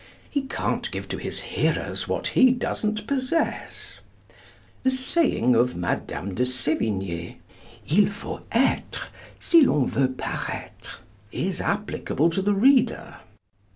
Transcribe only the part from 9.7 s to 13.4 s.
veut paraître,' is applicable to the reader.